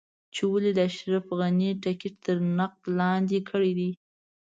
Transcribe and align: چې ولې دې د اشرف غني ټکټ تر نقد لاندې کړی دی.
چې 0.33 0.41
ولې 0.51 0.71
دې 0.73 0.77
د 0.77 0.87
اشرف 0.89 1.25
غني 1.39 1.69
ټکټ 1.83 2.13
تر 2.25 2.37
نقد 2.59 2.83
لاندې 2.99 3.39
کړی 3.49 3.71
دی. 3.79 3.91